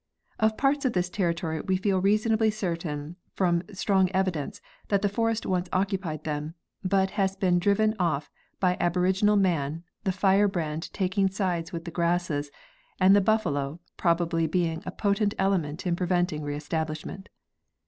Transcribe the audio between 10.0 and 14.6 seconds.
the firebrand taking sides with the grasses and the buffalo probably